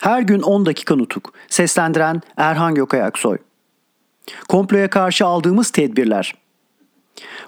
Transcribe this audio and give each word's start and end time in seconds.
Her 0.00 0.22
gün 0.22 0.40
10 0.40 0.66
dakika 0.66 0.96
nutuk. 0.96 1.32
Seslendiren 1.48 2.22
Erhan 2.36 2.74
Gökayaksoy. 2.74 3.38
Komploya 4.48 4.90
karşı 4.90 5.26
aldığımız 5.26 5.70
tedbirler. 5.70 6.34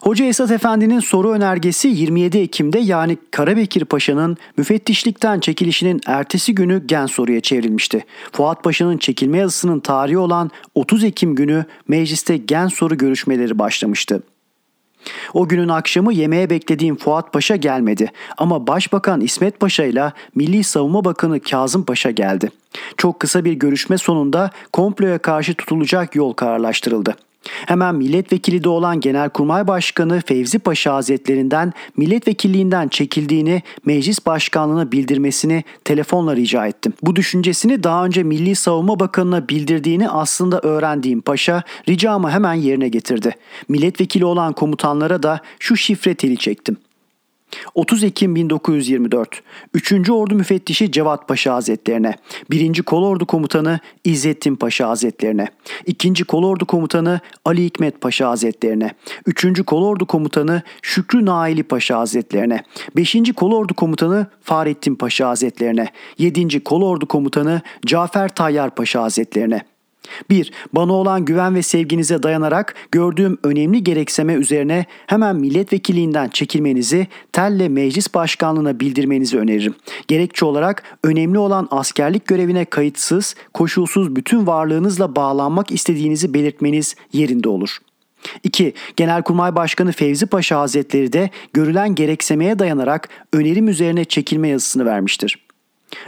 Hoca 0.01 0.25
Esat 0.25 0.51
Efendi'nin 0.51 1.01
soru 1.01 1.31
önergesi 1.31 1.89
27 1.89 2.39
Ekim'de 2.39 2.79
yani 2.79 3.19
Karabekir 3.31 3.85
Paşa'nın 3.85 4.37
müfettişlikten 4.57 5.41
çekilişinin 5.41 6.01
ertesi 6.07 6.55
günü 6.55 6.87
gen 6.87 7.07
soruya 7.07 7.41
çevrilmişti. 7.41 8.05
Fuat 8.33 8.65
Paşa'nın 8.65 8.99
çekilme 8.99 9.39
yazısının 9.39 9.81
tarihi 9.81 10.19
olan 10.19 10.51
30 10.75 11.05
Ekim 11.05 11.35
günü 11.35 11.65
mecliste 11.89 12.37
gen 12.37 12.67
soru 12.67 12.99
görüşmeleri 12.99 13.59
başlamıştı. 13.59 14.23
O 15.35 15.49
günün 15.49 15.69
akşamı 15.69 16.13
yemeğe 16.13 16.51
beklediğim 16.51 16.97
Fuat 16.97 17.33
Paşa 17.33 17.57
gelmedi 17.57 18.13
ama 18.39 18.67
Başbakan 18.67 19.21
İsmet 19.21 19.61
Paşa 19.61 19.85
ile 19.85 20.13
Milli 20.35 20.65
Savunma 20.65 21.05
Bakanı 21.05 21.41
Kazım 21.41 21.85
Paşa 21.85 22.11
geldi. 22.11 22.51
Çok 22.97 23.21
kısa 23.21 23.45
bir 23.45 23.53
görüşme 23.53 23.99
sonunda 23.99 24.51
komploya 24.73 25.19
karşı 25.19 25.55
tutulacak 25.55 26.15
yol 26.15 26.33
kararlaştırıldı. 26.33 27.17
Hemen 27.67 27.95
milletvekili 27.95 28.65
de 28.65 28.69
olan 28.69 29.01
Genelkurmay 29.01 29.67
Başkanı 29.67 30.21
Fevzi 30.27 30.59
Paşa 30.59 30.95
Hazretlerinden 30.95 31.73
milletvekilliğinden 31.97 32.89
çekildiğini 32.89 33.63
meclis 33.85 34.27
başkanlığına 34.27 34.93
bildirmesini 34.93 35.65
telefonla 35.85 36.37
rica 36.37 36.67
ettim. 36.67 36.93
Bu 37.03 37.17
düşüncesini 37.17 37.83
daha 37.85 38.05
önce 38.05 38.23
Milli 38.23 38.55
Savunma 38.55 39.01
Bakanı'na 39.01 39.49
bildirdiğini 39.49 40.11
aslında 40.11 40.61
öğrendiğim 40.61 41.21
paşa 41.21 41.63
ricamı 41.89 42.31
hemen 42.31 42.55
yerine 42.55 42.89
getirdi. 42.89 43.35
Milletvekili 43.69 44.25
olan 44.25 44.53
komutanlara 44.53 45.23
da 45.23 45.41
şu 45.59 45.77
şifre 45.77 46.15
teli 46.15 46.37
çektim. 46.37 46.77
30 47.75 48.05
Ekim 48.05 48.35
1924 48.35 49.43
3. 49.75 50.11
Ordu 50.11 50.35
Müfettişi 50.35 50.93
Cevat 50.93 51.29
Paşa 51.29 51.55
Hazretlerine 51.55 52.15
1. 52.51 52.83
Kolordu 52.83 53.27
Komutanı 53.27 53.81
İzzettin 54.05 54.57
Paşa 54.57 54.89
Hazretlerine 54.89 55.49
2. 55.87 56.25
Kolordu 56.25 56.67
Komutanı 56.67 57.21
Ali 57.45 57.65
Hikmet 57.65 58.01
Paşa 58.01 58.29
Hazretlerine 58.29 58.91
3. 59.27 59.63
Kolordu 59.67 60.07
Komutanı 60.07 60.63
Şükrü 60.83 61.27
Naili 61.27 61.63
Paşa 61.63 61.99
Hazretlerine 61.99 62.63
5. 62.97 63.17
Kolordu 63.37 63.75
Komutanı 63.75 64.27
Fahrettin 64.43 64.95
Paşa 64.95 65.29
Hazretlerine 65.29 65.89
7. 66.19 66.65
Kolordu 66.65 67.07
Komutanı 67.07 67.63
Cafer 67.87 68.29
Tayyar 68.29 68.75
Paşa 68.75 69.03
Hazretlerine 69.03 69.63
1. 70.31 70.53
Bana 70.73 70.93
olan 70.93 71.25
güven 71.25 71.55
ve 71.55 71.63
sevginize 71.63 72.23
dayanarak 72.23 72.75
gördüğüm 72.93 73.39
önemli 73.43 73.85
gerekseme 73.85 74.35
üzerine 74.35 74.87
hemen 75.07 75.37
milletvekilliğinden 75.37 76.29
çekilmenizi 76.29 77.07
telle 77.33 77.69
meclis 77.69 78.15
başkanlığına 78.15 78.81
bildirmenizi 78.81 79.39
öneririm. 79.39 79.75
Gerekçe 80.09 80.45
olarak 80.45 80.83
önemli 81.05 81.39
olan 81.39 81.69
askerlik 81.71 82.27
görevine 82.27 82.65
kayıtsız, 82.65 83.35
koşulsuz 83.55 84.17
bütün 84.17 84.47
varlığınızla 84.47 85.17
bağlanmak 85.17 85.73
istediğinizi 85.73 86.35
belirtmeniz 86.35 86.97
yerinde 87.13 87.49
olur. 87.49 87.79
2. 88.45 88.73
Genelkurmay 88.97 89.57
Başkanı 89.57 89.93
Fevzi 89.93 90.27
Paşa 90.27 90.61
Hazretleri 90.61 91.13
de 91.13 91.31
görülen 91.53 91.95
gereksemeye 91.95 92.59
dayanarak 92.59 93.09
önerim 93.33 93.69
üzerine 93.69 94.05
çekilme 94.05 94.49
yazısını 94.49 94.85
vermiştir. 94.85 95.50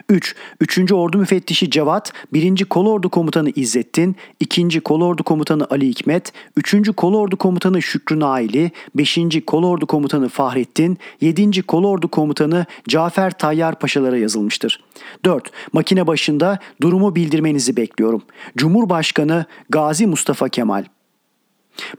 3. 0.08 0.34
3. 0.60 0.92
Ordu 0.92 1.18
Müfettişi 1.18 1.70
Cevat, 1.70 2.12
1. 2.32 2.64
Kolordu 2.64 3.08
Komutanı 3.08 3.50
İzzettin, 3.56 4.16
2. 4.40 4.80
Kolordu 4.80 5.22
Komutanı 5.22 5.66
Ali 5.70 5.88
Hikmet, 5.88 6.32
3. 6.56 6.90
Kolordu 6.96 7.36
Komutanı 7.36 7.82
Şükrü 7.82 8.20
Naili, 8.20 8.70
5. 8.94 9.18
Kolordu 9.46 9.86
Komutanı 9.86 10.28
Fahrettin, 10.28 10.98
7. 11.20 11.62
Kolordu 11.62 12.08
Komutanı 12.08 12.66
Cafer 12.88 13.38
Tayyar 13.38 13.78
Paşalara 13.78 14.18
yazılmıştır. 14.18 14.84
4. 15.24 15.50
Makine 15.72 16.06
başında 16.06 16.58
durumu 16.82 17.14
bildirmenizi 17.14 17.76
bekliyorum. 17.76 18.22
Cumhurbaşkanı 18.56 19.44
Gazi 19.70 20.06
Mustafa 20.06 20.48
Kemal 20.48 20.84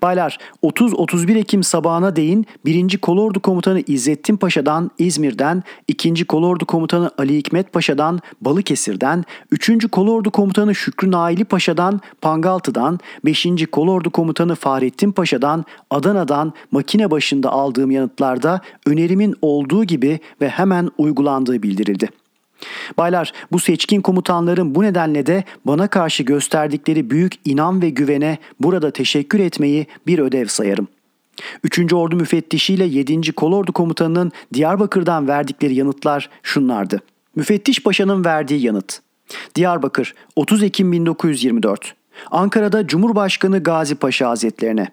Baylar 0.01 0.37
30-31 0.63 1.37
Ekim 1.37 1.63
sabahına 1.63 2.15
değin 2.15 2.45
1. 2.65 2.97
Kolordu 2.97 3.39
Komutanı 3.39 3.83
İzzettin 3.87 4.37
Paşa'dan 4.37 4.91
İzmir'den, 4.97 5.63
2. 5.87 6.25
Kolordu 6.25 6.65
Komutanı 6.65 7.11
Ali 7.17 7.37
Hikmet 7.37 7.73
Paşa'dan 7.73 8.19
Balıkesir'den, 8.41 9.23
3. 9.51 9.87
Kolordu 9.91 10.31
Komutanı 10.31 10.75
Şükrü 10.75 11.11
Naili 11.11 11.45
Paşa'dan 11.45 12.01
Pangaltı'dan, 12.21 12.99
5. 13.25 13.47
Kolordu 13.71 14.09
Komutanı 14.09 14.55
Fahrettin 14.55 15.11
Paşa'dan 15.11 15.65
Adana'dan 15.89 16.53
makine 16.71 17.11
başında 17.11 17.51
aldığım 17.51 17.91
yanıtlarda 17.91 18.61
önerimin 18.85 19.35
olduğu 19.41 19.83
gibi 19.83 20.19
ve 20.41 20.49
hemen 20.49 20.89
uygulandığı 20.97 21.63
bildirildi. 21.63 22.22
Baylar 22.97 23.33
bu 23.51 23.59
seçkin 23.59 24.01
komutanların 24.01 24.75
bu 24.75 24.83
nedenle 24.83 25.25
de 25.25 25.43
bana 25.65 25.87
karşı 25.87 26.23
gösterdikleri 26.23 27.09
büyük 27.09 27.33
inan 27.45 27.81
ve 27.81 27.89
güvene 27.89 28.37
burada 28.59 28.91
teşekkür 28.91 29.39
etmeyi 29.39 29.87
bir 30.07 30.19
ödev 30.19 30.45
sayarım. 30.45 30.87
3. 31.63 31.93
Ordu 31.93 32.15
Müfettişi 32.15 32.73
ile 32.73 32.85
7. 32.85 33.31
Kolordu 33.31 33.73
Komutanı'nın 33.73 34.31
Diyarbakır'dan 34.53 35.27
verdikleri 35.27 35.75
yanıtlar 35.75 36.29
şunlardı. 36.43 37.01
Müfettiş 37.35 37.83
Paşa'nın 37.83 38.25
verdiği 38.25 38.65
yanıt. 38.65 38.99
Diyarbakır 39.55 40.13
30 40.35 40.63
Ekim 40.63 40.91
1924 40.91 41.95
Ankara'da 42.31 42.87
Cumhurbaşkanı 42.87 43.63
Gazi 43.63 43.95
Paşa 43.95 44.29
Hazretlerine 44.29 44.87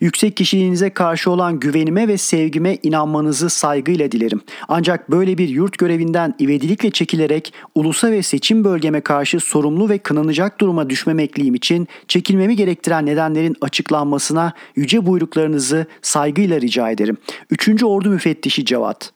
Yüksek 0.00 0.36
kişiliğinize 0.36 0.90
karşı 0.90 1.30
olan 1.30 1.60
güvenime 1.60 2.08
ve 2.08 2.18
sevgime 2.18 2.78
inanmanızı 2.82 3.50
saygıyla 3.50 4.12
dilerim. 4.12 4.40
Ancak 4.68 5.10
böyle 5.10 5.38
bir 5.38 5.48
yurt 5.48 5.78
görevinden 5.78 6.34
ivedilikle 6.40 6.90
çekilerek 6.90 7.52
ulusa 7.74 8.10
ve 8.10 8.22
seçim 8.22 8.64
bölgeme 8.64 9.00
karşı 9.00 9.40
sorumlu 9.40 9.88
ve 9.88 9.98
kınanacak 9.98 10.60
duruma 10.60 10.90
düşmemekliğim 10.90 11.54
için 11.54 11.88
çekilmemi 12.08 12.56
gerektiren 12.56 13.06
nedenlerin 13.06 13.56
açıklanmasına 13.60 14.52
yüce 14.76 15.06
buyruklarınızı 15.06 15.86
saygıyla 16.02 16.60
rica 16.60 16.90
ederim. 16.90 17.16
3. 17.50 17.82
Ordu 17.82 18.10
Müfettişi 18.10 18.64
Cevat 18.64 19.12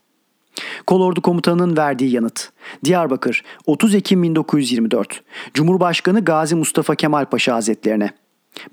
Kolordu 0.87 1.23
Komutanı'nın 1.23 1.77
verdiği 1.77 2.13
yanıt. 2.13 2.51
Diyarbakır 2.85 3.43
30 3.67 3.95
Ekim 3.95 4.23
1924 4.23 5.23
Cumhurbaşkanı 5.55 6.25
Gazi 6.25 6.55
Mustafa 6.55 6.95
Kemal 6.95 7.25
Paşa 7.25 7.55
Hazretlerine 7.55 8.11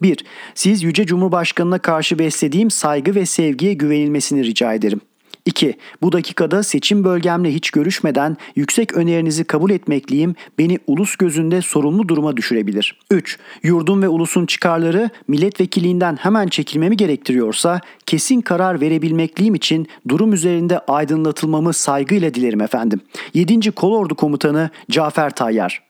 1. 0.01 0.25
Siz 0.55 0.83
Yüce 0.83 1.05
Cumhurbaşkanı'na 1.05 1.79
karşı 1.79 2.19
beslediğim 2.19 2.71
saygı 2.71 3.15
ve 3.15 3.25
sevgiye 3.25 3.73
güvenilmesini 3.73 4.43
rica 4.43 4.73
ederim. 4.73 5.01
2. 5.47 5.77
Bu 6.01 6.11
dakikada 6.11 6.63
seçim 6.63 7.03
bölgemle 7.03 7.53
hiç 7.53 7.71
görüşmeden 7.71 8.37
yüksek 8.55 8.93
önerinizi 8.93 9.43
kabul 9.43 9.71
etmekliyim 9.71 10.35
beni 10.59 10.79
ulus 10.87 11.15
gözünde 11.15 11.61
sorumlu 11.61 12.07
duruma 12.07 12.37
düşürebilir. 12.37 12.99
3. 13.11 13.39
Yurdum 13.63 14.01
ve 14.01 14.09
ulusun 14.09 14.45
çıkarları 14.45 15.09
milletvekilliğinden 15.27 16.15
hemen 16.15 16.47
çekilmemi 16.47 16.97
gerektiriyorsa 16.97 17.81
kesin 18.05 18.41
karar 18.41 18.81
verebilmekliyim 18.81 19.55
için 19.55 19.87
durum 20.07 20.33
üzerinde 20.33 20.79
aydınlatılmamı 20.79 21.73
saygıyla 21.73 22.33
dilerim 22.33 22.61
efendim. 22.61 23.01
7. 23.33 23.71
Kolordu 23.71 24.15
Komutanı 24.15 24.69
Cafer 24.91 25.35
Tayyar 25.35 25.86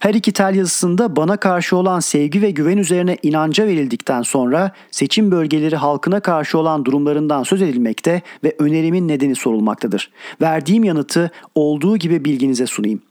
her 0.00 0.14
iki 0.14 0.32
tel 0.32 0.54
yazısında 0.54 1.16
bana 1.16 1.36
karşı 1.36 1.76
olan 1.76 2.00
sevgi 2.00 2.42
ve 2.42 2.50
güven 2.50 2.78
üzerine 2.78 3.16
inanca 3.22 3.66
verildikten 3.66 4.22
sonra 4.22 4.72
seçim 4.90 5.30
bölgeleri 5.30 5.76
halkına 5.76 6.20
karşı 6.20 6.58
olan 6.58 6.84
durumlarından 6.84 7.42
söz 7.42 7.62
edilmekte 7.62 8.22
ve 8.44 8.56
önerimin 8.58 9.08
nedeni 9.08 9.34
sorulmaktadır. 9.36 10.10
Verdiğim 10.40 10.84
yanıtı 10.84 11.30
olduğu 11.54 11.96
gibi 11.96 12.24
bilginize 12.24 12.66
sunayım. 12.66 13.02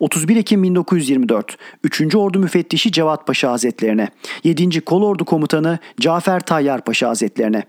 31 0.00 0.36
Ekim 0.36 0.62
1924 0.62 1.56
3. 1.84 2.14
Ordu 2.14 2.38
Müfettişi 2.38 2.92
Cevat 2.92 3.26
Paşa 3.26 3.52
Hazretlerine 3.52 4.08
7. 4.44 4.80
Kolordu 4.80 5.24
Komutanı 5.24 5.78
Cafer 6.00 6.40
Tayyar 6.40 6.84
Paşa 6.84 7.08
Hazretlerine 7.08 7.62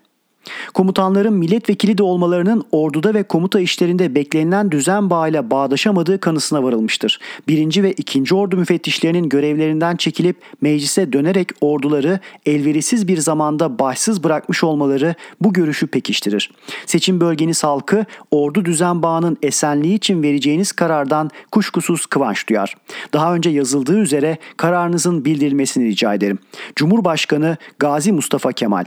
Komutanların 0.74 1.34
milletvekili 1.34 1.98
de 1.98 2.04
olmalarının 2.04 2.64
orduda 2.72 3.14
ve 3.14 3.24
komuta 3.24 3.60
işlerinde 3.60 4.16
beklenilen 4.16 4.72
düzen 4.72 5.10
bağıyla 5.10 5.52
bağdaşamadığı 5.52 6.20
kanısına 6.20 6.64
varılmıştır. 6.64 7.20
Birinci 7.48 7.84
ve 7.84 7.92
ikinci 7.92 8.36
ordu 8.36 8.58
müfettişlerinin 8.58 9.30
görevlerinden 9.30 9.96
çekilip 9.96 10.38
meclise 10.62 11.14
dönerek 11.14 11.50
orduları 11.62 12.20
elverisiz 12.46 13.08
bir 13.08 13.18
zamanda 13.18 13.80
başsız 13.80 14.24
bırakmış 14.24 14.64
olmaları 14.64 15.16
bu 15.42 15.54
görüşü 15.54 15.88
pekiştirir. 15.88 16.52
Seçim 16.86 17.22
bölgeniz 17.22 17.64
halkı 17.64 18.06
ordu 18.32 18.66
düzen 18.66 19.04
bağının 19.04 19.38
esenliği 19.42 19.96
için 19.96 20.24
vereceğiniz 20.24 20.72
karardan 20.72 21.30
kuşkusuz 21.52 22.06
kıvanç 22.06 22.50
duyar. 22.50 22.76
Daha 23.14 23.36
önce 23.36 23.50
yazıldığı 23.50 24.00
üzere 24.00 24.38
kararınızın 24.58 25.26
bildirilmesini 25.26 25.86
rica 25.86 26.14
ederim. 26.14 26.40
Cumhurbaşkanı 26.76 27.58
Gazi 27.80 28.12
Mustafa 28.12 28.52
Kemal 28.52 28.86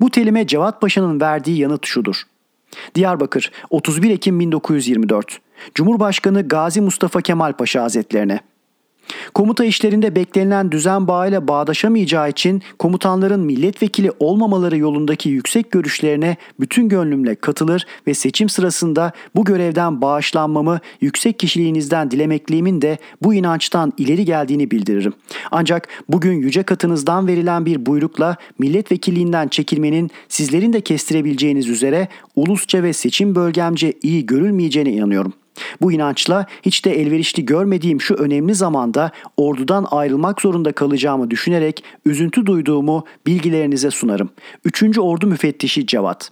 bu 0.00 0.10
telime 0.10 0.46
Cevat 0.46 0.80
Paşa'nın 0.80 1.20
verdiği 1.20 1.58
yanıt 1.58 1.86
şudur. 1.86 2.22
Diyarbakır 2.94 3.52
31 3.70 4.10
Ekim 4.10 4.40
1924 4.40 5.40
Cumhurbaşkanı 5.74 6.48
Gazi 6.48 6.80
Mustafa 6.80 7.20
Kemal 7.20 7.52
Paşa 7.52 7.82
Hazretlerine 7.82 8.40
Komuta 9.34 9.64
işlerinde 9.64 10.16
beklenilen 10.16 10.72
düzen 10.72 11.08
bağıyla 11.08 11.48
bağdaşamayacağı 11.48 12.30
için 12.30 12.62
komutanların 12.78 13.40
milletvekili 13.40 14.12
olmamaları 14.20 14.78
yolundaki 14.78 15.28
yüksek 15.28 15.70
görüşlerine 15.70 16.36
bütün 16.60 16.88
gönlümle 16.88 17.34
katılır 17.34 17.86
ve 18.06 18.14
seçim 18.14 18.48
sırasında 18.48 19.12
bu 19.34 19.44
görevden 19.44 20.00
bağışlanmamı 20.02 20.80
yüksek 21.00 21.38
kişiliğinizden 21.38 22.10
dilemekliğimin 22.10 22.82
de 22.82 22.98
bu 23.22 23.34
inançtan 23.34 23.92
ileri 23.98 24.24
geldiğini 24.24 24.70
bildiririm. 24.70 25.12
Ancak 25.50 25.88
bugün 26.08 26.32
yüce 26.32 26.62
katınızdan 26.62 27.26
verilen 27.26 27.66
bir 27.66 27.86
buyrukla 27.86 28.36
milletvekilliğinden 28.58 29.48
çekilmenin 29.48 30.10
sizlerin 30.28 30.72
de 30.72 30.80
kestirebileceğiniz 30.80 31.68
üzere 31.68 32.08
ulusça 32.36 32.82
ve 32.82 32.92
seçim 32.92 33.34
bölgemce 33.34 33.92
iyi 34.02 34.26
görülmeyeceğine 34.26 34.92
inanıyorum.'' 34.92 35.45
Bu 35.80 35.92
inançla 35.92 36.46
hiç 36.62 36.84
de 36.84 37.00
elverişli 37.00 37.46
görmediğim 37.46 38.00
şu 38.00 38.14
önemli 38.14 38.54
zamanda 38.54 39.10
ordudan 39.36 39.86
ayrılmak 39.90 40.40
zorunda 40.40 40.72
kalacağımı 40.72 41.30
düşünerek 41.30 41.84
üzüntü 42.04 42.46
duyduğumu 42.46 43.04
bilgilerinize 43.26 43.90
sunarım. 43.90 44.30
3. 44.64 44.98
Ordu 44.98 45.26
Müfettişi 45.26 45.86
Cevat 45.86 46.30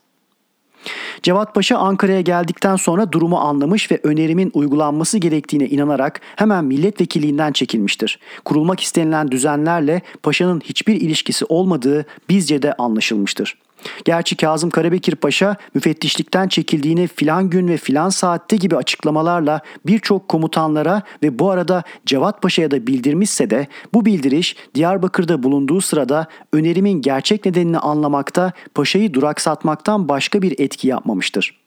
Cevat 1.23 1.55
Paşa 1.55 1.79
Ankara'ya 1.79 2.21
geldikten 2.21 2.77
sonra 2.77 3.13
durumu 3.13 3.39
anlamış 3.39 3.91
ve 3.91 4.01
önerimin 4.03 4.51
uygulanması 4.55 5.19
gerektiğine 5.19 5.67
inanarak 5.67 6.21
hemen 6.37 6.65
milletvekilliğinden 6.65 7.53
çekilmiştir. 7.53 8.19
Kurulmak 8.45 8.81
istenilen 8.81 9.31
düzenlerle 9.31 10.03
paşanın 10.23 10.61
hiçbir 10.61 10.95
ilişkisi 10.95 11.45
olmadığı 11.45 12.07
bizce 12.29 12.63
de 12.63 12.73
anlaşılmıştır. 12.73 13.59
Gerçi 14.05 14.37
Kazım 14.37 14.71
Karabekir 14.71 15.15
Paşa 15.15 15.57
müfettişlikten 15.75 16.49
çekildiğini 16.49 17.07
filan 17.07 17.51
gün 17.51 17.69
ve 17.69 17.77
filan 17.77 18.09
saatte 18.09 18.57
gibi 18.57 18.77
açıklamalarla 18.77 19.61
birçok 19.87 20.29
komutanlara 20.29 21.03
ve 21.23 21.39
bu 21.39 21.51
arada 21.51 21.83
Cevat 22.07 22.43
Paşa'ya 22.43 22.71
da 22.71 22.87
bildirmişse 22.87 23.51
de 23.51 23.67
bu 23.95 24.05
bildiriş 24.05 24.57
Diyarbakır'da 24.75 25.43
bulunduğu 25.43 25.81
sırada 25.81 26.27
önerimin 26.53 27.01
gerçek 27.01 27.47
nedenini 27.47 27.79
anlamakta 27.79 28.53
paşayı 28.75 29.15
duraksatmaktan 29.15 30.09
başka 30.09 30.43
bir 30.43 30.61
etki 30.61 30.89
yapmamıştır. 30.89 31.61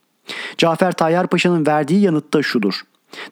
Cafer 0.58 0.92
Tayyar 0.92 1.28
Paşa'nın 1.28 1.66
verdiği 1.66 2.02
yanıt 2.02 2.34
da 2.34 2.44
şudur. 2.44 2.82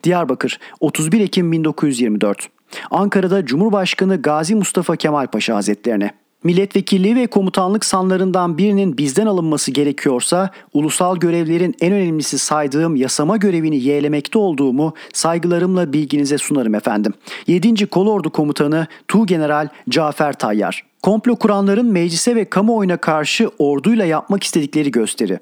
Diyarbakır 0.04 0.60
31 0.80 1.22
Ekim 1.22 1.52
1924 1.52 2.50
Ankara'da 2.92 3.46
Cumhurbaşkanı 3.46 4.22
Gazi 4.22 4.56
Mustafa 4.56 4.96
Kemal 4.96 5.28
Paşa 5.28 5.56
Hazretlerine 5.56 6.12
milletvekilliği 6.46 7.16
ve 7.16 7.28
komutanlık 7.28 7.86
sanlarından 7.86 8.58
birinin 8.58 8.98
bizden 8.98 9.26
alınması 9.26 9.72
gerekiyorsa 9.72 10.50
ulusal 10.74 11.18
görevlerin 11.18 11.76
en 11.82 11.94
önemlisi 11.94 12.40
saydığım 12.40 12.96
yasama 12.96 13.38
görevini 13.38 13.84
yeğlemekte 13.84 14.40
olduğumu 14.40 14.94
saygılarımla 15.14 15.94
bilginize 15.94 16.38
sunarım 16.38 16.76
efendim. 16.76 17.14
7. 17.48 17.86
Kolordu 17.86 18.30
Komutanı 18.30 18.88
Tuğgeneral 19.08 19.68
Cafer 19.90 20.34
Tayyar. 20.34 20.84
Komplo 21.02 21.36
kuranların 21.36 21.86
meclise 21.86 22.36
ve 22.36 22.46
kamuoyuna 22.46 22.98
karşı 22.98 23.50
orduyla 23.60 24.06
yapmak 24.06 24.44
istedikleri 24.44 24.92
gösteri. 24.92 25.40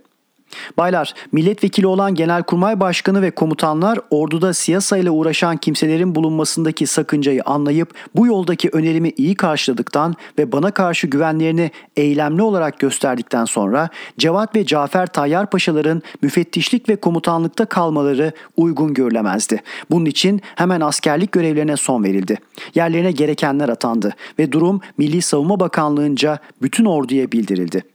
Baylar, 0.77 1.13
milletvekili 1.31 1.87
olan 1.87 2.15
Genelkurmay 2.15 2.79
Başkanı 2.79 3.21
ve 3.21 3.31
komutanlar 3.31 3.99
orduda 4.09 4.53
siyasayla 4.53 5.11
uğraşan 5.11 5.57
kimselerin 5.57 6.15
bulunmasındaki 6.15 6.87
sakıncayı 6.87 7.43
anlayıp 7.45 7.93
bu 8.15 8.27
yoldaki 8.27 8.69
önerimi 8.69 9.09
iyi 9.17 9.35
karşıladıktan 9.35 10.15
ve 10.37 10.51
bana 10.51 10.71
karşı 10.71 11.07
güvenlerini 11.07 11.71
eylemli 11.97 12.41
olarak 12.41 12.79
gösterdikten 12.79 13.45
sonra 13.45 13.89
Cevat 14.17 14.55
ve 14.55 14.65
Cafer 14.65 15.07
Tayyar 15.07 15.49
Paşaların 15.49 16.01
müfettişlik 16.21 16.89
ve 16.89 16.95
komutanlıkta 16.95 17.65
kalmaları 17.65 18.31
uygun 18.57 18.93
görülemezdi. 18.93 19.61
Bunun 19.91 20.05
için 20.05 20.41
hemen 20.55 20.81
askerlik 20.81 21.31
görevlerine 21.31 21.77
son 21.77 22.03
verildi. 22.03 22.37
Yerlerine 22.75 23.11
gerekenler 23.11 23.69
atandı 23.69 24.15
ve 24.39 24.51
durum 24.51 24.81
Milli 24.97 25.21
Savunma 25.21 25.59
Bakanlığı'nca 25.59 26.39
bütün 26.61 26.85
orduya 26.85 27.31
bildirildi. 27.31 27.92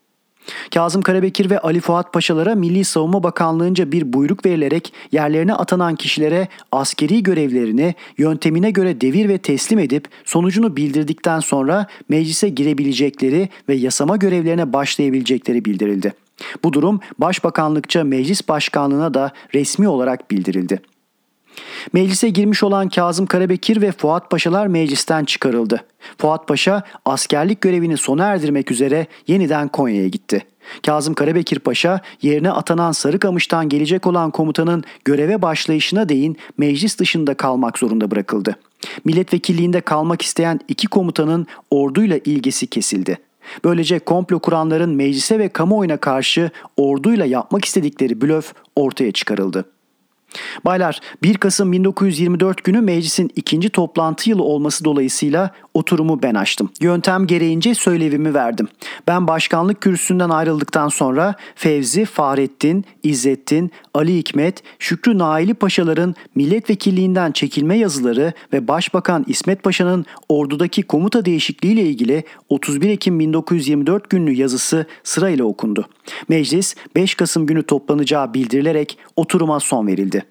Kazım 0.74 1.02
Karabekir 1.02 1.50
ve 1.50 1.58
Ali 1.58 1.80
Fuat 1.80 2.12
Paşalara 2.12 2.54
Milli 2.54 2.84
Savunma 2.84 3.22
Bakanlığı'nca 3.22 3.92
bir 3.92 4.12
buyruk 4.12 4.46
verilerek 4.46 4.92
yerlerine 5.12 5.54
atanan 5.54 5.96
kişilere 5.96 6.48
askeri 6.72 7.22
görevlerini 7.22 7.94
yöntemine 8.18 8.70
göre 8.70 9.00
devir 9.00 9.28
ve 9.28 9.38
teslim 9.38 9.78
edip 9.78 10.08
sonucunu 10.24 10.76
bildirdikten 10.76 11.40
sonra 11.40 11.86
meclise 12.08 12.48
girebilecekleri 12.48 13.48
ve 13.68 13.74
yasama 13.74 14.16
görevlerine 14.16 14.72
başlayabilecekleri 14.72 15.64
bildirildi. 15.64 16.12
Bu 16.64 16.72
durum 16.72 17.00
Başbakanlıkça 17.18 18.04
Meclis 18.04 18.48
Başkanlığına 18.48 19.14
da 19.14 19.32
resmi 19.54 19.88
olarak 19.88 20.30
bildirildi. 20.30 20.80
Meclise 21.92 22.28
girmiş 22.28 22.62
olan 22.62 22.88
Kazım 22.88 23.26
Karabekir 23.26 23.80
ve 23.80 23.92
Fuat 23.92 24.30
Paşalar 24.30 24.66
meclisten 24.66 25.24
çıkarıldı. 25.24 25.84
Fuat 26.18 26.48
Paşa 26.48 26.82
askerlik 27.04 27.60
görevini 27.60 27.96
sona 27.96 28.24
erdirmek 28.24 28.70
üzere 28.70 29.06
yeniden 29.26 29.68
Konya'ya 29.68 30.08
gitti. 30.08 30.44
Kazım 30.86 31.14
Karabekir 31.14 31.58
Paşa 31.58 32.00
yerine 32.22 32.50
atanan 32.50 32.92
Sarıkamış'tan 32.92 33.68
gelecek 33.68 34.06
olan 34.06 34.30
komutanın 34.30 34.84
göreve 35.04 35.42
başlayışına 35.42 36.08
değin 36.08 36.36
meclis 36.58 36.98
dışında 36.98 37.34
kalmak 37.34 37.78
zorunda 37.78 38.10
bırakıldı. 38.10 38.56
Milletvekilliğinde 39.04 39.80
kalmak 39.80 40.22
isteyen 40.22 40.60
iki 40.68 40.86
komutanın 40.86 41.46
orduyla 41.70 42.18
ilgisi 42.24 42.66
kesildi. 42.66 43.18
Böylece 43.64 43.98
komplo 43.98 44.38
kuranların 44.38 44.94
meclise 44.94 45.38
ve 45.38 45.48
kamuoyuna 45.48 45.96
karşı 45.96 46.50
orduyla 46.76 47.24
yapmak 47.24 47.64
istedikleri 47.64 48.20
blöf 48.20 48.54
ortaya 48.76 49.12
çıkarıldı. 49.12 49.64
Baylar 50.64 51.00
1 51.22 51.36
Kasım 51.36 51.72
1924 51.72 52.64
günü 52.64 52.80
meclisin 52.80 53.30
ikinci 53.36 53.70
toplantı 53.70 54.30
yılı 54.30 54.42
olması 54.42 54.84
dolayısıyla 54.84 55.50
oturumu 55.78 56.22
ben 56.22 56.34
açtım. 56.34 56.70
Yöntem 56.80 57.26
gereğince 57.26 57.74
söylevimi 57.74 58.34
verdim. 58.34 58.68
Ben 59.06 59.26
başkanlık 59.26 59.80
kürsüsünden 59.80 60.30
ayrıldıktan 60.30 60.88
sonra 60.88 61.34
Fevzi, 61.54 62.04
Fahrettin, 62.04 62.84
İzzettin, 63.02 63.70
Ali 63.94 64.16
Hikmet, 64.16 64.62
Şükrü 64.78 65.18
Naili 65.18 65.54
Paşaların 65.54 66.14
milletvekilliğinden 66.34 67.32
çekilme 67.32 67.78
yazıları 67.78 68.32
ve 68.52 68.68
Başbakan 68.68 69.24
İsmet 69.28 69.62
Paşa'nın 69.62 70.04
ordudaki 70.28 70.82
komuta 70.82 71.24
değişikliğiyle 71.24 71.82
ilgili 71.82 72.24
31 72.48 72.88
Ekim 72.88 73.20
1924 73.20 74.10
günlü 74.10 74.32
yazısı 74.32 74.86
sırayla 75.04 75.44
okundu. 75.44 75.88
Meclis 76.28 76.74
5 76.96 77.14
Kasım 77.14 77.46
günü 77.46 77.62
toplanacağı 77.62 78.34
bildirilerek 78.34 78.98
oturuma 79.16 79.60
son 79.60 79.86
verildi. 79.86 80.24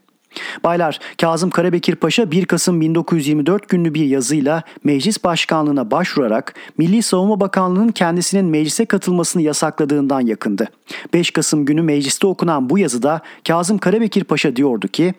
Baylar, 0.63 0.99
Kazım 1.21 1.49
Karabekir 1.49 1.95
Paşa 1.95 2.31
1 2.31 2.45
Kasım 2.45 2.81
1924 2.81 3.69
günlü 3.69 3.93
bir 3.93 4.05
yazıyla 4.05 4.63
meclis 4.83 5.23
başkanlığına 5.23 5.91
başvurarak 5.91 6.53
Milli 6.77 7.03
Savunma 7.03 7.39
Bakanlığı'nın 7.39 7.91
kendisinin 7.91 8.45
meclise 8.45 8.85
katılmasını 8.85 9.41
yasakladığından 9.41 10.21
yakındı. 10.21 10.67
5 11.13 11.31
Kasım 11.31 11.65
günü 11.65 11.81
mecliste 11.81 12.27
okunan 12.27 12.69
bu 12.69 12.79
yazıda 12.79 13.21
Kazım 13.47 13.77
Karabekir 13.77 14.23
Paşa 14.23 14.55
diyordu 14.55 14.87
ki, 14.87 15.13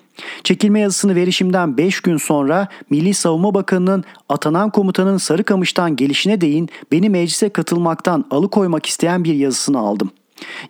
Çekilme 0.45 0.81
yazısını 0.81 1.15
verişimden 1.15 1.77
5 1.77 2.01
gün 2.01 2.17
sonra 2.17 2.69
Milli 2.91 3.15
Savunma 3.15 3.55
Bakanı'nın 3.55 4.05
atanan 4.29 4.71
komutanın 4.71 5.17
Sarıkamış'tan 5.17 5.97
gelişine 5.97 6.41
değin 6.41 6.69
beni 6.93 7.11
meclise 7.11 7.49
katılmaktan 7.49 8.25
alıkoymak 8.31 8.87
isteyen 8.87 9.25
bir 9.25 9.35
yazısını 9.35 9.79
aldım. 9.79 10.11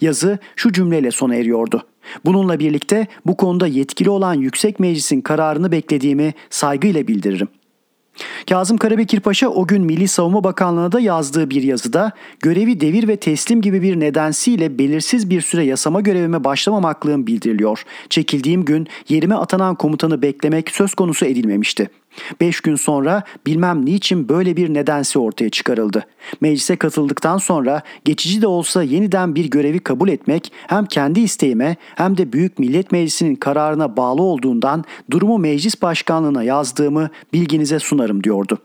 Yazı 0.00 0.38
şu 0.56 0.72
cümleyle 0.72 1.10
sona 1.10 1.34
eriyordu. 1.34 1.82
Bununla 2.24 2.58
birlikte 2.58 3.06
bu 3.26 3.36
konuda 3.36 3.66
yetkili 3.66 4.10
olan 4.10 4.34
Yüksek 4.34 4.80
Meclis'in 4.80 5.20
kararını 5.20 5.72
beklediğimi 5.72 6.34
saygıyla 6.50 7.08
bildiririm. 7.08 7.48
Kazım 8.48 8.76
Karabekir 8.76 9.20
Paşa 9.20 9.48
o 9.48 9.66
gün 9.66 9.84
Milli 9.84 10.08
Savunma 10.08 10.44
Bakanlığı'na 10.44 10.92
da 10.92 11.00
yazdığı 11.00 11.50
bir 11.50 11.62
yazıda 11.62 12.12
görevi 12.40 12.80
devir 12.80 13.08
ve 13.08 13.16
teslim 13.16 13.60
gibi 13.60 13.82
bir 13.82 14.00
nedensiyle 14.00 14.78
belirsiz 14.78 15.30
bir 15.30 15.40
süre 15.40 15.64
yasama 15.64 16.00
görevime 16.00 16.44
başlamamaklığım 16.44 17.26
bildiriliyor. 17.26 17.84
Çekildiğim 18.10 18.64
gün 18.64 18.88
yerime 19.08 19.34
atanan 19.34 19.74
komutanı 19.74 20.22
beklemek 20.22 20.70
söz 20.70 20.94
konusu 20.94 21.26
edilmemişti. 21.26 21.90
Beş 22.40 22.60
gün 22.60 22.76
sonra 22.76 23.22
bilmem 23.46 23.84
niçin 23.86 24.28
böyle 24.28 24.56
bir 24.56 24.74
nedensi 24.74 25.18
ortaya 25.18 25.50
çıkarıldı. 25.50 26.06
Meclise 26.40 26.76
katıldıktan 26.76 27.38
sonra 27.38 27.82
geçici 28.04 28.42
de 28.42 28.46
olsa 28.46 28.82
yeniden 28.82 29.34
bir 29.34 29.50
görevi 29.50 29.78
kabul 29.78 30.08
etmek 30.08 30.52
hem 30.66 30.86
kendi 30.86 31.20
isteğime 31.20 31.76
hem 31.94 32.16
de 32.16 32.32
Büyük 32.32 32.58
Millet 32.58 32.92
Meclisi'nin 32.92 33.34
kararına 33.34 33.96
bağlı 33.96 34.22
olduğundan 34.22 34.84
durumu 35.10 35.38
meclis 35.38 35.82
başkanlığına 35.82 36.42
yazdığımı 36.42 37.10
bilginize 37.32 37.78
sunarım 37.78 38.24
diyordu. 38.24 38.58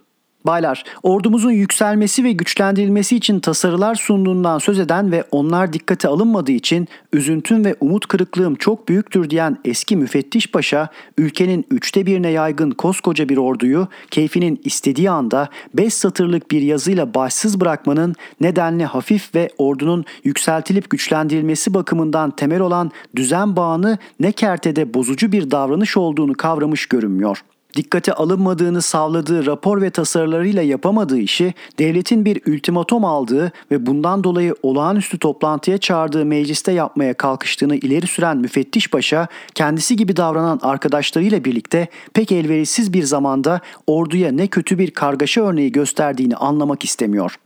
Baylar, 0.46 0.84
ordumuzun 1.04 1.52
yükselmesi 1.52 2.24
ve 2.24 2.32
güçlendirilmesi 2.32 3.16
için 3.16 3.40
tasarılar 3.40 3.96
sunduğundan 3.96 4.60
söz 4.60 4.80
eden 4.80 5.12
ve 5.12 5.24
onlar 5.32 5.74
dikkate 5.74 6.08
alınmadığı 6.08 6.52
için 6.52 6.88
üzüntüm 7.14 7.66
ve 7.66 7.76
umut 7.80 8.08
kırıklığım 8.08 8.56
çok 8.56 8.90
büyüktür 8.90 9.30
diyen 9.30 9.58
eski 9.66 9.96
müfettiş 9.96 10.52
paşa, 10.52 10.90
ülkenin 11.18 11.66
üçte 11.72 12.06
birine 12.06 12.30
yaygın 12.30 12.72
koskoca 12.72 13.30
bir 13.30 13.38
orduyu 13.38 13.88
keyfinin 14.12 14.62
istediği 14.64 15.10
anda 15.10 15.50
beş 15.74 15.94
satırlık 15.94 16.52
bir 16.52 16.62
yazıyla 16.62 17.14
başsız 17.14 17.62
bırakmanın 17.62 18.16
nedenli 18.42 18.86
hafif 18.86 19.36
ve 19.36 19.50
ordunun 19.58 20.06
yükseltilip 20.24 20.90
güçlendirilmesi 20.90 21.74
bakımından 21.74 22.32
temel 22.32 22.60
olan 22.60 22.92
düzen 23.16 23.56
bağını 23.56 23.98
ne 24.20 24.32
kertede 24.32 24.94
bozucu 24.94 25.32
bir 25.32 25.52
davranış 25.52 25.98
olduğunu 25.98 26.34
kavramış 26.34 26.86
görünmüyor.'' 26.86 27.53
Dikkate 27.76 28.14
alınmadığını 28.14 28.82
savladığı 28.82 29.46
rapor 29.46 29.82
ve 29.82 29.90
tasarılarıyla 29.90 30.62
yapamadığı 30.62 31.20
işi 31.20 31.54
devletin 31.80 32.26
bir 32.26 32.54
ultimatom 32.54 33.06
aldığı 33.06 33.52
ve 33.72 33.86
bundan 33.86 34.24
dolayı 34.24 34.56
olağanüstü 34.64 35.20
toplantıya 35.20 35.78
çağırdığı 35.78 36.26
mecliste 36.26 36.72
yapmaya 36.72 37.14
kalkıştığını 37.14 37.76
ileri 37.76 38.08
süren 38.08 38.38
müfettiş 38.38 38.90
paşa 38.90 39.28
kendisi 39.56 39.96
gibi 39.96 40.18
davranan 40.18 40.60
arkadaşlarıyla 40.62 41.46
birlikte 41.46 41.88
pek 42.14 42.32
elverişsiz 42.32 42.94
bir 42.94 43.04
zamanda 43.04 43.62
orduya 43.88 44.32
ne 44.32 44.48
kötü 44.48 44.78
bir 44.78 44.92
kargaşa 44.92 45.42
örneği 45.42 45.72
gösterdiğini 45.72 46.36
anlamak 46.36 46.84
istemiyor. 46.84 47.40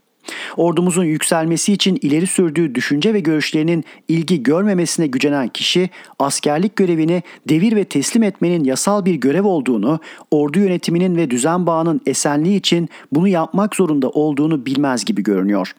Ordumuzun 0.56 1.04
yükselmesi 1.04 1.72
için 1.72 1.98
ileri 2.02 2.26
sürdüğü 2.26 2.74
düşünce 2.74 3.14
ve 3.14 3.20
görüşlerinin 3.20 3.84
ilgi 4.08 4.42
görmemesine 4.42 5.06
gücenen 5.06 5.48
kişi 5.48 5.90
askerlik 6.18 6.76
görevini 6.76 7.22
devir 7.48 7.76
ve 7.76 7.84
teslim 7.84 8.22
etmenin 8.22 8.64
yasal 8.64 9.04
bir 9.04 9.14
görev 9.14 9.44
olduğunu, 9.44 10.00
ordu 10.30 10.58
yönetiminin 10.58 11.16
ve 11.16 11.30
düzen 11.30 11.66
bağının 11.66 12.00
esenliği 12.06 12.58
için 12.58 12.88
bunu 13.12 13.28
yapmak 13.28 13.76
zorunda 13.76 14.08
olduğunu 14.08 14.66
bilmez 14.66 15.04
gibi 15.04 15.22
görünüyor.'' 15.22 15.74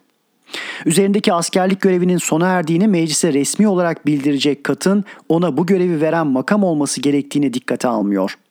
Üzerindeki 0.86 1.32
askerlik 1.32 1.80
görevinin 1.80 2.18
sona 2.18 2.46
erdiğini 2.46 2.88
meclise 2.88 3.32
resmi 3.32 3.68
olarak 3.68 4.06
bildirecek 4.06 4.64
katın 4.64 5.04
ona 5.28 5.56
bu 5.56 5.66
görevi 5.66 6.00
veren 6.00 6.26
makam 6.26 6.64
olması 6.64 7.00
gerektiğini 7.00 7.54
dikkate 7.54 7.88
almıyor.'' 7.88 8.49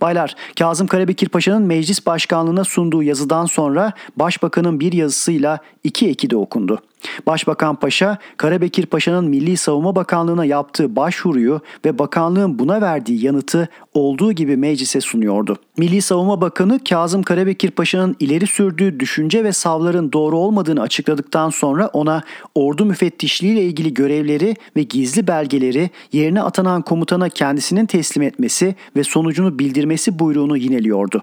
Baylar, 0.00 0.34
Kazım 0.58 0.86
Karabekir 0.86 1.28
Paşa'nın 1.28 1.62
meclis 1.62 2.06
başkanlığına 2.06 2.64
sunduğu 2.64 3.02
yazıdan 3.02 3.46
sonra 3.46 3.92
başbakanın 4.16 4.80
bir 4.80 4.92
yazısıyla 4.92 5.58
iki 5.84 6.08
eki 6.08 6.30
de 6.30 6.36
okundu. 6.36 6.82
Başbakan 7.26 7.76
Paşa, 7.76 8.18
Karabekir 8.36 8.86
Paşa'nın 8.86 9.28
Milli 9.28 9.56
Savunma 9.56 9.96
Bakanlığı'na 9.96 10.44
yaptığı 10.44 10.96
başvuruyu 10.96 11.60
ve 11.84 11.98
bakanlığın 11.98 12.58
buna 12.58 12.80
verdiği 12.80 13.24
yanıtı 13.24 13.68
olduğu 13.94 14.32
gibi 14.32 14.56
meclise 14.56 15.00
sunuyordu. 15.00 15.56
Milli 15.78 16.02
Savunma 16.02 16.40
Bakanı 16.40 16.84
Kazım 16.84 17.22
Karabekir 17.22 17.70
Paşa'nın 17.70 18.16
ileri 18.20 18.46
sürdüğü 18.46 19.00
düşünce 19.00 19.44
ve 19.44 19.52
savların 19.52 20.12
doğru 20.12 20.38
olmadığını 20.38 20.80
açıkladıktan 20.80 21.50
sonra 21.50 21.86
ona 21.86 22.22
ordu 22.54 22.84
müfettişliği 22.84 23.52
ile 23.52 23.62
ilgili 23.62 23.94
görevleri 23.94 24.54
ve 24.76 24.82
gizli 24.82 25.26
belgeleri 25.26 25.90
yerine 26.12 26.42
atanan 26.42 26.82
komutana 26.82 27.28
kendisinin 27.28 27.86
teslim 27.86 28.22
etmesi 28.22 28.74
ve 28.96 29.04
sonucunu 29.04 29.58
bildirmesi 29.58 30.18
buyruğunu 30.18 30.56
yineliyordu. 30.56 31.22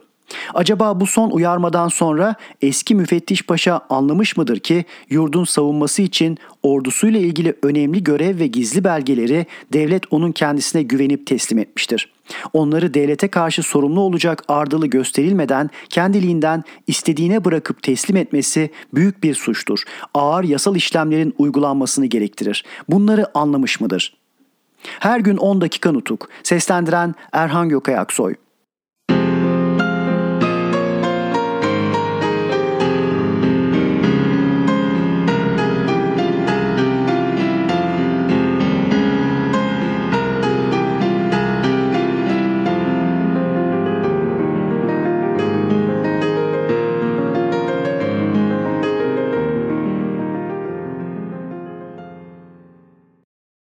Acaba 0.53 0.99
bu 0.99 1.07
son 1.07 1.29
uyarmadan 1.29 1.87
sonra 1.87 2.35
eski 2.61 2.95
müfettiş 2.95 3.45
paşa 3.45 3.81
anlamış 3.89 4.37
mıdır 4.37 4.59
ki 4.59 4.85
yurdun 5.09 5.43
savunması 5.43 6.01
için 6.01 6.37
ordusuyla 6.63 7.19
ilgili 7.19 7.55
önemli 7.63 8.03
görev 8.03 8.39
ve 8.39 8.47
gizli 8.47 8.83
belgeleri 8.83 9.45
devlet 9.73 10.13
onun 10.13 10.31
kendisine 10.31 10.83
güvenip 10.83 11.27
teslim 11.27 11.59
etmiştir. 11.59 12.13
Onları 12.53 12.93
devlete 12.93 13.27
karşı 13.27 13.63
sorumlu 13.63 14.01
olacak 14.01 14.43
ardılı 14.47 14.87
gösterilmeden 14.87 15.69
kendiliğinden 15.89 16.63
istediğine 16.87 17.45
bırakıp 17.45 17.83
teslim 17.83 18.17
etmesi 18.17 18.69
büyük 18.93 19.23
bir 19.23 19.35
suçtur. 19.35 19.83
Ağır 20.13 20.43
yasal 20.43 20.75
işlemlerin 20.75 21.35
uygulanmasını 21.37 22.05
gerektirir. 22.05 22.65
Bunları 22.89 23.37
anlamış 23.37 23.81
mıdır? 23.81 24.13
Her 24.99 25.19
gün 25.19 25.37
10 25.37 25.61
dakika 25.61 25.91
nutuk. 25.91 26.29
Seslendiren 26.43 27.15
Erhan 27.31 27.69
Gökay. 27.69 27.95